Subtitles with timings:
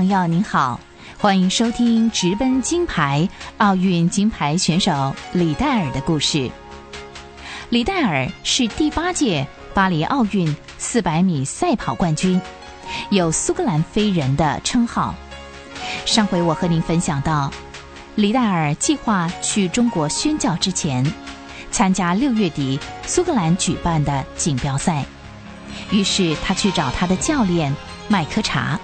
[0.00, 0.80] 朋友，您好，
[1.18, 3.28] 欢迎收听直奔金牌
[3.58, 6.50] 奥运金牌选手李戴尔的故事。
[7.68, 12.40] 李戴尔是第八届巴黎奥运四百米赛跑冠军，
[13.10, 15.14] 有“苏格兰飞人”的称号。
[16.06, 17.52] 上回我和您分享到，
[18.14, 21.04] 李戴尔计划去中国宣教之前，
[21.70, 25.04] 参加六月底苏格兰举办的锦标赛。
[25.90, 27.76] 于是他去找他的教练
[28.08, 28.80] 麦克查，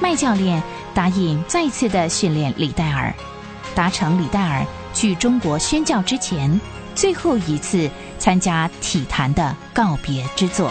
[0.00, 0.62] 麦教练
[0.94, 3.12] 答应再次的训练李戴尔，
[3.74, 6.60] 达成李戴尔去中国宣教之前
[6.94, 10.70] 最后一次参加体坛的告别之作。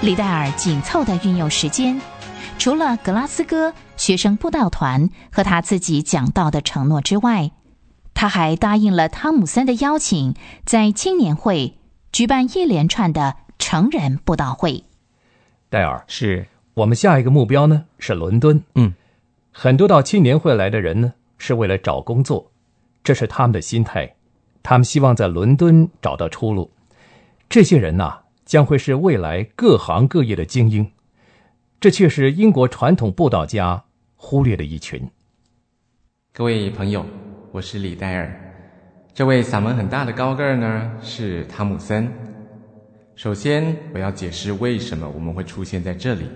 [0.00, 2.00] 李戴尔紧凑的运用时间，
[2.56, 7.50] 除了格拉斯哥学生布道团和他自己讲到的承诺之外，
[8.20, 11.78] 他还答应了汤姆森的邀请，在青年会
[12.10, 14.82] 举办一连串的成人布道会。
[15.68, 18.60] 戴尔，是我们下一个目标呢是伦敦。
[18.74, 18.92] 嗯，
[19.52, 22.50] 很多到青年会来的人呢是为了找工作，
[23.04, 24.16] 这是他们的心态，
[24.64, 26.72] 他们希望在伦敦找到出路。
[27.48, 28.22] 这些人呐。
[28.44, 30.90] 将会是未来各行各业的精英，
[31.78, 33.84] 这却是英国传统布道家
[34.16, 35.10] 忽略的一群。
[36.32, 37.04] 各位朋友，
[37.50, 38.30] 我是李戴尔。
[39.14, 42.10] 这位嗓门很大的高个儿呢，是汤姆森。
[43.14, 46.28] 首先，我要解释为什么我们会出现在这里。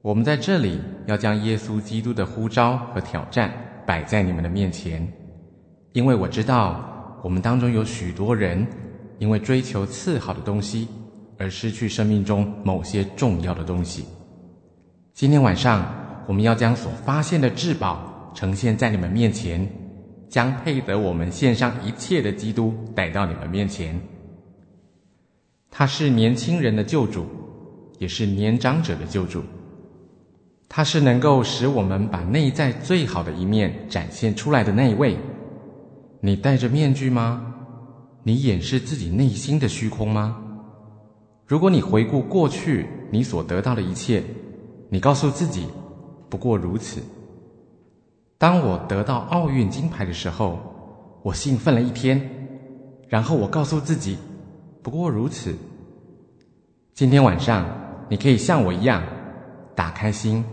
[0.00, 3.52] 我们在这里要将耶稣基督的呼召和挑战
[3.86, 5.06] 摆在你们的面前，
[5.92, 8.66] 因为我知道我们当中有许多人。
[9.18, 10.86] 因为追求次好的东西
[11.40, 14.04] 而失去生命中某些重要的东西。
[15.12, 15.92] 今天晚上，
[16.28, 19.68] 我们要将所发现的至宝呈现在你们面前，
[20.28, 23.98] 将配得我们献上一切的基督带到你们面前。
[25.70, 27.26] 他是年轻人的救主，
[27.98, 29.42] 也是年长者的救主。
[30.68, 35.16] 他是能够使我们把内在最好的一面展现出来的那一位。
[36.20, 37.54] 你戴着面具吗？
[38.22, 40.42] 你掩饰自己内心的虚空吗？
[41.46, 44.22] 如果你回顾过去你所得到的一切，
[44.90, 45.66] 你告诉自己，
[46.28, 47.00] 不过如此。
[48.38, 50.60] 当我得到奥运金牌的时候，
[51.24, 52.22] 我兴奋了一天，
[53.08, 54.16] 然后我告诉自己，
[54.80, 55.56] 不过如此。
[56.94, 57.66] 今天晚上，
[58.08, 59.02] 你可以像我一样，
[59.74, 60.44] 打开心，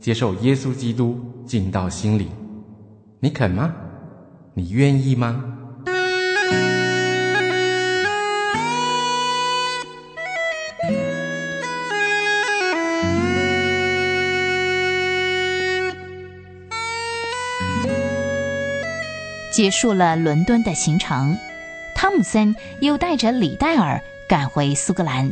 [0.00, 2.30] 接受耶稣基督进到心里。
[3.20, 3.72] 你肯吗？
[4.54, 5.44] 你愿意吗？
[19.60, 21.36] 结束了伦敦的行程，
[21.94, 25.30] 汤姆森又带着李戴尔赶回苏格兰。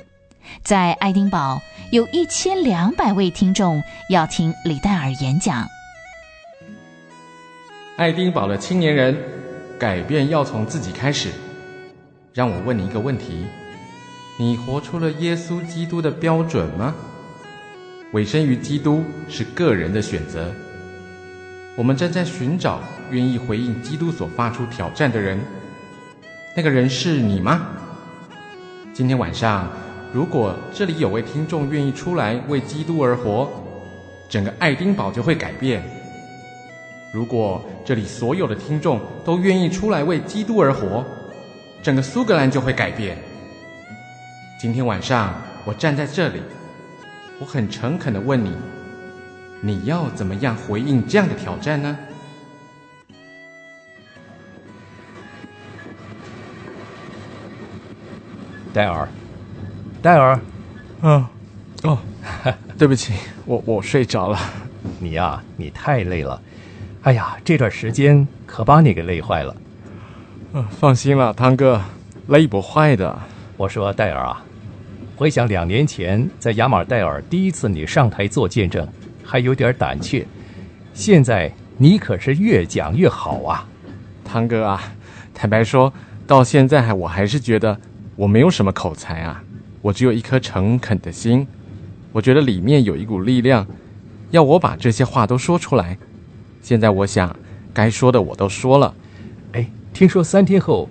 [0.62, 1.62] 在爱丁堡，
[1.92, 5.66] 有一千两百位听众要听李戴尔演讲。
[7.96, 9.16] 爱丁堡的青年人，
[9.78, 11.30] 改变要从自己开始。
[12.34, 13.46] 让我问你一个问题：
[14.38, 16.94] 你活出了耶稣基督的标准吗？
[18.12, 20.54] 委身于基督是个人的选择。
[21.76, 25.38] 我们正在寻找愿意回应基督所发出挑战的人，
[26.56, 27.68] 那个人是你吗？
[28.92, 29.68] 今天晚上，
[30.12, 33.48] 如果这里有位听众愿意出来为基督而活，
[34.28, 35.82] 整个爱丁堡就会改变。
[37.12, 41.04] 如果这里所有的听众都愿意出来为基督而活，
[41.82, 43.16] 整个苏格兰就会改变。
[44.60, 46.42] 今天晚上，我站在这里，
[47.38, 48.52] 我很诚恳的问你。
[49.60, 51.96] 你要怎么样回应这样的挑战呢？
[58.78, 59.08] 戴尔，
[60.00, 60.38] 戴尔，
[61.02, 61.26] 嗯，
[61.82, 61.98] 哦，
[62.78, 63.12] 对不起，
[63.44, 64.38] 我我睡着了。
[65.00, 66.40] 你呀，你太累了。
[67.02, 69.56] 哎呀，这段时间可把你给累坏了。
[70.52, 71.82] 嗯，放心了，汤哥，
[72.28, 73.18] 累不坏的。
[73.56, 74.44] 我说戴尔啊，
[75.16, 78.86] 回想两年前在雅马戴尔第一次你上台做见证。
[79.24, 80.24] 还有点胆怯，
[80.94, 83.66] 现在你可是越讲越好啊，
[84.24, 84.80] 汤哥啊！
[85.34, 85.92] 坦白说，
[86.28, 87.76] 到现在我还是觉得
[88.18, 89.40] 我没有什么口才啊，
[89.80, 91.46] 我只有一颗诚恳的心。
[92.10, 93.64] 我觉得里面有一股力量，
[94.32, 95.96] 要我把这些话都说出来。
[96.60, 97.36] 现在我想，
[97.72, 98.92] 该说的我都说了。
[99.52, 100.88] 哎，听说三天后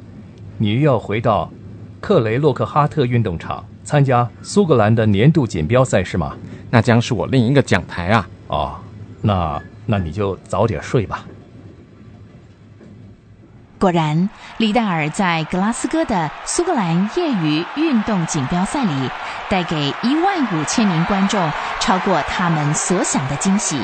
[0.58, 1.52] 你又要回到
[2.00, 6.38] 克雷洛克哈特运动场参加苏格兰的年度锦标赛是吗？
[6.72, 8.30] 那将是我另一个讲台啊！
[8.48, 8.76] 哦，
[9.22, 11.26] 那那你就早点睡吧。
[13.80, 14.28] 果然，
[14.58, 19.10] 李戴尔在格拉斯哥的苏格兰业余运动锦标赛里，
[19.50, 23.80] 带给一万五千名观众超过他们所想的惊喜。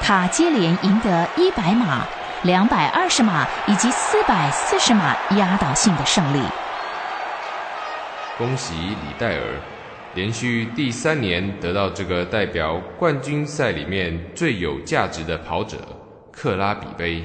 [0.00, 2.04] 他接连赢得一百码、
[2.42, 6.42] 两百二十码以及四百四十码压倒性的胜利。
[8.36, 9.40] 恭喜李戴尔，
[10.14, 15.76] 连续第三年得到这个代表冠军赛里面最有价值的跑者——
[16.32, 17.24] 克拉比杯。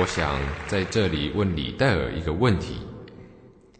[0.00, 2.76] 我想在这里问李戴尔一个问题：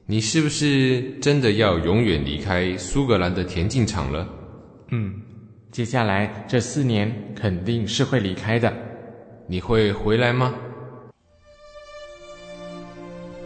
[0.05, 4.29] 你是不是真的要永远离开苏格兰的田径场了？
[4.91, 5.15] 嗯，
[5.71, 8.73] 接下来这四年肯定是会离开的。
[9.47, 10.53] 你会回来吗？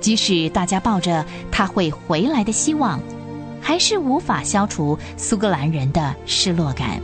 [0.01, 2.99] 即使大家抱着他会回来的希望，
[3.61, 7.03] 还是无法消除苏格兰人的失落感。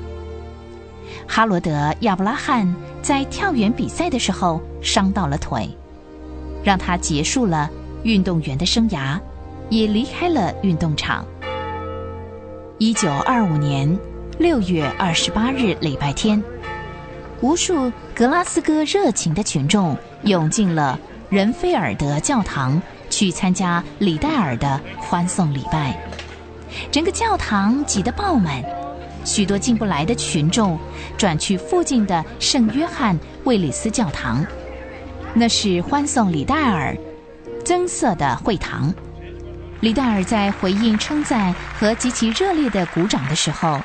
[1.29, 1.71] 哈罗德·
[2.01, 5.69] 亚布拉罕在跳远比赛的时候伤到了腿，
[6.65, 7.71] 让他结束了
[8.03, 9.21] 运动员的生涯，
[9.69, 11.25] 也离开了运动场。
[12.79, 13.97] 一九二五年
[14.39, 16.43] 六月二十八日礼拜天，
[17.41, 20.99] 无数格拉斯哥热情的群众涌进了
[21.29, 25.95] 仁菲尔德教堂，去参加李戴尔的欢送礼拜。
[26.91, 28.65] 整个教堂挤得爆满。
[29.29, 30.79] 许多进不来的群众
[31.19, 34.45] 转去附近的圣约翰卫里斯教堂，
[35.35, 36.97] 那是欢送李戴尔
[37.63, 38.93] 增色的会堂。
[39.81, 43.79] 李戴尔在回应称赞和极其热烈的鼓掌的时候，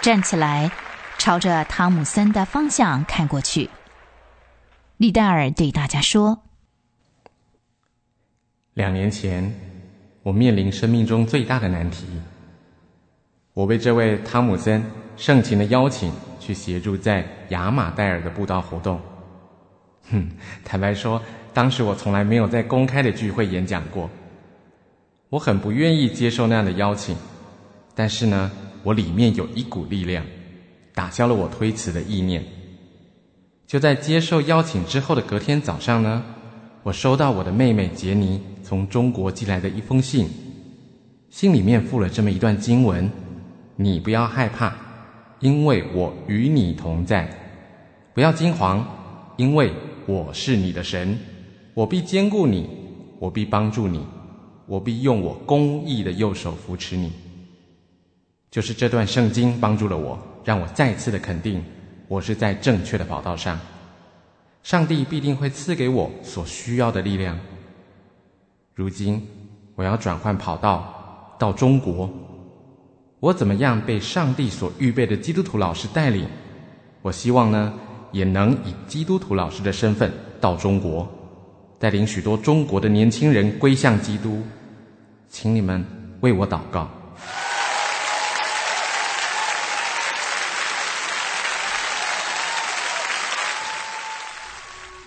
[0.00, 0.70] 站起来，
[1.18, 3.68] 朝着汤姆森的方向看过去。
[4.96, 6.44] 李戴尔对大家说
[8.74, 9.52] ：“两年前，
[10.22, 12.06] 我面临生命中最大的难题。”
[13.58, 14.80] 我被这位汤姆森
[15.16, 19.00] 盛情的邀请去协助在雅马戴尔的布道活动。
[20.12, 20.28] 哼，
[20.64, 21.20] 坦白说，
[21.52, 24.08] 当时我从来没有在公开的聚会演讲过。
[25.28, 27.16] 我很不愿意接受那样的邀请，
[27.96, 28.48] 但是呢，
[28.84, 30.24] 我里面有一股力量，
[30.94, 32.44] 打消了我推辞的意念。
[33.66, 36.22] 就在接受邀请之后的隔天早上呢，
[36.84, 40.28] 我收到我的妹妹杰尼从中国寄来的一封信，
[41.28, 43.10] 信里面附了这么一段经文。
[43.80, 44.74] 你不要害怕，
[45.38, 47.28] 因为我与你同在；
[48.12, 48.82] 不要惊惶，
[49.36, 49.72] 因为
[50.04, 51.16] 我是你的神，
[51.74, 52.68] 我必兼顾你，
[53.20, 54.04] 我必帮助你，
[54.66, 57.12] 我必用我公义的右手扶持你。
[58.50, 61.64] 就是这段圣经帮助了我，让我再次的肯定
[62.08, 63.60] 我是在正确的跑道上。
[64.64, 67.38] 上帝必定会赐给我所需要的力量。
[68.74, 69.24] 如今
[69.76, 72.10] 我要转换跑道到中国。
[73.20, 76.28] 我怎么样被上帝所预备的基督徒老师带领？
[77.02, 77.72] 我希望呢，
[78.12, 81.08] 也能以基督徒老师的身份到中国，
[81.80, 84.42] 带领许多中国的年轻人归向基督。
[85.28, 85.84] 请你们
[86.20, 86.88] 为我祷告。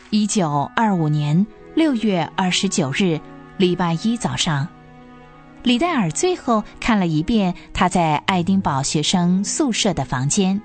[0.09, 3.17] 一九二五年六月二十九日，
[3.55, 4.67] 礼拜一早上。
[5.63, 10.59] 李戴尔最后看了一遍他在爱丁堡学生宿舍的房间，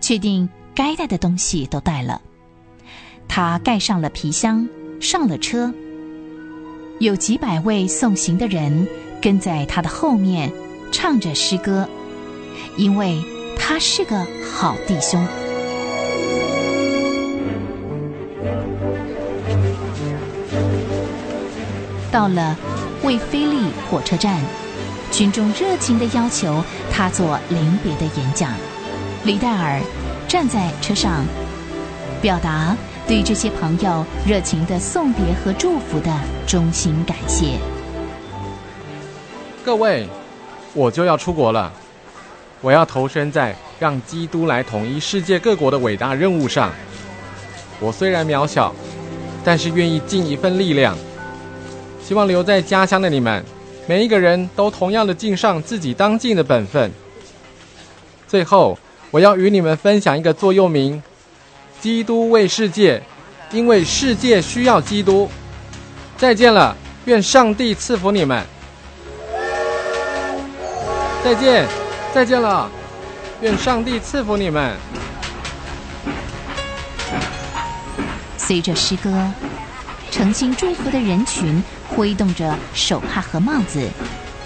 [0.00, 2.20] 确定该带的东西都带了。
[3.26, 4.68] 他盖上了皮箱，
[5.00, 5.72] 上了车。
[6.98, 8.86] 有几百位送行的人
[9.22, 10.52] 跟在他的后面，
[10.92, 11.88] 唱着诗歌，
[12.76, 13.22] 因为
[13.58, 15.26] 他是个好弟兄。
[22.12, 22.54] 到了。
[23.02, 24.40] 为菲利火车站，
[25.10, 28.52] 群众热情地要求他做临别的演讲。
[29.24, 29.80] 李戴尔
[30.28, 31.24] 站在车上，
[32.20, 32.76] 表达
[33.06, 36.14] 对这些朋友热情的送别和祝福的
[36.46, 37.58] 衷心感谢。
[39.64, 40.08] 各位，
[40.74, 41.72] 我就要出国了，
[42.60, 46.70] 我要投身在让基督来统一世界各国的伟大任务上。
[47.78, 48.74] 我虽然渺小，
[49.42, 50.96] 但是愿意尽一份力量。
[52.10, 53.44] 希望留在家乡的你们，
[53.86, 56.90] 每一个人都同样的尽上自己当尽的本分。
[58.26, 58.76] 最后，
[59.12, 61.00] 我要与你们分享一个座右铭：
[61.80, 63.00] 基督为世界，
[63.52, 65.30] 因为世界需要基督。
[66.16, 68.44] 再见了，愿上帝赐福你们。
[71.22, 71.64] 再见，
[72.12, 72.68] 再见了，
[73.40, 74.76] 愿上帝赐福你们。
[78.36, 79.32] 随着诗歌，
[80.10, 81.62] 诚心祝福的人群。
[81.90, 83.88] 挥动着手帕和帽子，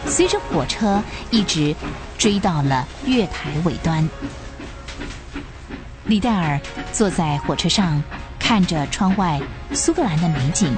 [0.06, 1.74] 随着火车一直
[2.18, 4.08] 追到了月台尾端。
[6.06, 6.60] 李戴尔
[6.92, 8.02] 坐在火车上，
[8.38, 9.40] 看着窗外
[9.72, 10.74] 苏格兰的美景。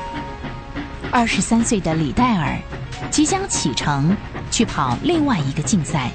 [1.10, 2.58] 二十三岁的李戴尔
[3.10, 4.16] 即将启程
[4.50, 6.10] 去跑另外一个竞赛，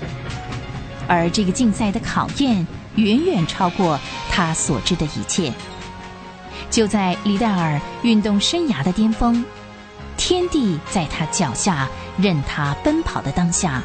[1.07, 2.65] 而这个竞赛的考验
[2.95, 5.51] 远远超过他所知的一切。
[6.69, 9.43] 就在李戴尔运动生涯的巅峰，
[10.31, 13.83] 天地在他脚下任他奔跑的当下，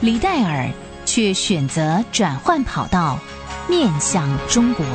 [0.00, 0.70] 李戴尔
[1.04, 3.18] 却选择转换跑道。
[3.68, 4.86] 面向中国。